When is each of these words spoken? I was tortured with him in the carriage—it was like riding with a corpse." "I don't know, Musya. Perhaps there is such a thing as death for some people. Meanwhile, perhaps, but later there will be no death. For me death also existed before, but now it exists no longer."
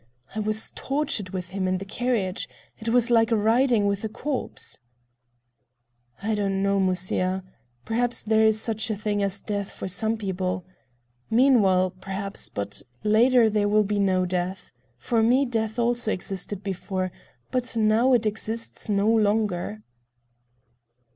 I 0.33 0.39
was 0.39 0.71
tortured 0.71 1.29
with 1.29 1.51
him 1.51 1.67
in 1.67 1.77
the 1.77 1.85
carriage—it 1.85 2.89
was 2.89 3.11
like 3.11 3.29
riding 3.29 3.85
with 3.85 4.03
a 4.03 4.09
corpse." 4.09 4.79
"I 6.23 6.33
don't 6.33 6.63
know, 6.63 6.79
Musya. 6.79 7.43
Perhaps 7.85 8.23
there 8.23 8.43
is 8.43 8.59
such 8.59 8.89
a 8.89 8.95
thing 8.95 9.21
as 9.21 9.41
death 9.41 9.71
for 9.71 9.87
some 9.87 10.17
people. 10.17 10.65
Meanwhile, 11.29 11.91
perhaps, 11.91 12.49
but 12.49 12.81
later 13.03 13.47
there 13.47 13.69
will 13.69 13.83
be 13.83 13.99
no 13.99 14.25
death. 14.25 14.71
For 14.97 15.21
me 15.21 15.45
death 15.45 15.77
also 15.77 16.11
existed 16.11 16.63
before, 16.63 17.11
but 17.51 17.77
now 17.77 18.13
it 18.13 18.25
exists 18.25 18.89
no 18.89 19.07
longer." 19.07 19.83